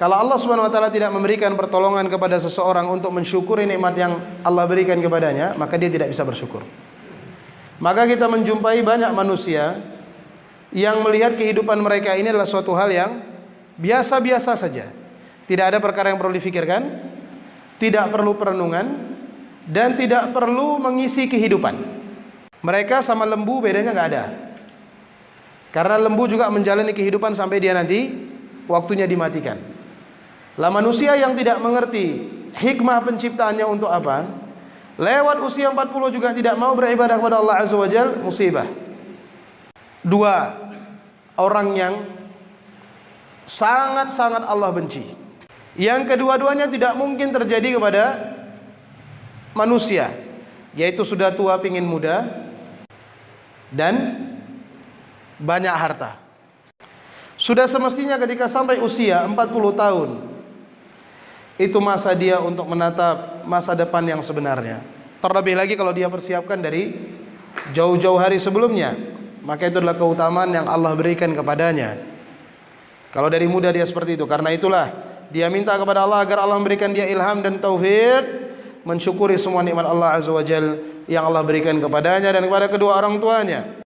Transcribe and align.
Kalau 0.00 0.16
Allah 0.16 0.40
Subhanahu 0.40 0.64
wa 0.64 0.72
taala 0.72 0.88
tidak 0.88 1.12
memberikan 1.12 1.52
pertolongan 1.60 2.08
kepada 2.08 2.40
seseorang 2.40 2.88
untuk 2.88 3.12
mensyukuri 3.12 3.68
nikmat 3.68 3.92
yang 4.00 4.16
Allah 4.40 4.64
berikan 4.64 4.96
kepadanya, 4.96 5.52
maka 5.60 5.76
dia 5.76 5.92
tidak 5.92 6.08
bisa 6.08 6.24
bersyukur. 6.24 6.64
Maka 7.84 8.08
kita 8.08 8.24
menjumpai 8.24 8.80
banyak 8.80 9.12
manusia 9.12 9.76
yang 10.72 11.04
melihat 11.04 11.36
kehidupan 11.36 11.76
mereka 11.84 12.16
ini 12.16 12.32
adalah 12.32 12.48
suatu 12.48 12.72
hal 12.72 12.88
yang 12.88 13.20
biasa-biasa 13.76 14.56
saja. 14.56 14.88
Tidak 15.44 15.64
ada 15.68 15.76
perkara 15.84 16.08
yang 16.08 16.16
perlu 16.16 16.32
difikirkan, 16.32 16.80
tidak 17.76 18.08
perlu 18.08 18.40
perenungan, 18.40 19.12
dan 19.68 20.00
tidak 20.00 20.32
perlu 20.32 20.80
mengisi 20.80 21.28
kehidupan. 21.28 21.76
Mereka 22.64 23.04
sama 23.04 23.28
lembu 23.28 23.60
bedanya 23.60 23.92
nggak 23.92 24.08
ada. 24.16 24.24
Karena 25.76 26.00
lembu 26.00 26.24
juga 26.24 26.48
menjalani 26.48 26.96
kehidupan 26.96 27.36
sampai 27.36 27.60
dia 27.60 27.76
nanti 27.76 28.16
waktunya 28.64 29.04
dimatikan. 29.04 29.69
Lah 30.58 30.70
manusia 30.72 31.14
yang 31.14 31.38
tidak 31.38 31.62
mengerti 31.62 32.26
hikmah 32.56 32.98
penciptaannya 33.06 33.66
untuk 33.66 33.90
apa? 33.90 34.26
Lewat 35.00 35.40
usia 35.40 35.70
40 35.72 36.12
juga 36.12 36.34
tidak 36.36 36.58
mau 36.60 36.74
beribadah 36.76 37.16
kepada 37.16 37.40
Allah 37.40 37.64
Azza 37.64 37.76
wa 37.78 37.88
Jal, 37.88 38.20
musibah. 38.20 38.68
Dua, 40.04 40.56
orang 41.40 41.68
yang 41.76 41.94
sangat-sangat 43.48 44.44
Allah 44.44 44.70
benci. 44.74 45.04
Yang 45.78 46.12
kedua-duanya 46.12 46.68
tidak 46.68 46.92
mungkin 46.98 47.32
terjadi 47.32 47.80
kepada 47.80 48.04
manusia, 49.56 50.12
yaitu 50.76 51.00
sudah 51.06 51.32
tua 51.32 51.56
pingin 51.56 51.86
muda 51.86 52.26
dan 53.72 54.20
banyak 55.40 55.72
harta. 55.72 56.20
Sudah 57.40 57.64
semestinya 57.64 58.20
ketika 58.20 58.52
sampai 58.52 58.84
usia 58.84 59.24
40 59.24 59.32
tahun 59.72 60.29
itu 61.60 61.76
masa 61.76 62.16
dia 62.16 62.40
untuk 62.40 62.64
menatap 62.64 63.44
masa 63.44 63.76
depan 63.76 64.00
yang 64.08 64.24
sebenarnya. 64.24 64.80
Terlebih 65.20 65.60
lagi 65.60 65.76
kalau 65.76 65.92
dia 65.92 66.08
persiapkan 66.08 66.56
dari 66.56 66.96
jauh-jauh 67.76 68.16
hari 68.16 68.40
sebelumnya, 68.40 68.96
maka 69.44 69.68
itu 69.68 69.76
adalah 69.76 70.00
keutamaan 70.00 70.48
yang 70.48 70.64
Allah 70.64 70.96
berikan 70.96 71.28
kepadanya. 71.36 72.00
Kalau 73.12 73.28
dari 73.28 73.44
muda 73.44 73.68
dia 73.68 73.84
seperti 73.84 74.16
itu, 74.16 74.24
karena 74.24 74.56
itulah 74.56 74.88
dia 75.28 75.52
minta 75.52 75.76
kepada 75.76 76.08
Allah 76.08 76.24
agar 76.24 76.40
Allah 76.40 76.56
memberikan 76.56 76.96
dia 76.96 77.04
ilham 77.04 77.44
dan 77.44 77.60
taufik 77.60 78.24
mensyukuri 78.80 79.36
semua 79.36 79.60
nikmat 79.60 79.84
Allah 79.84 80.16
Azza 80.16 80.32
wa 80.32 80.40
Jal 80.40 80.80
yang 81.04 81.28
Allah 81.28 81.44
berikan 81.44 81.76
kepadanya 81.76 82.32
dan 82.32 82.48
kepada 82.48 82.72
kedua 82.72 82.96
orang 82.96 83.20
tuanya. 83.20 83.84